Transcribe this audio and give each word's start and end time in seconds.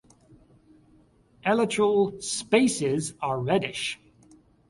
Elytral 1.45 2.23
spaces 2.23 3.13
are 3.21 3.39
reddish. 3.39 3.99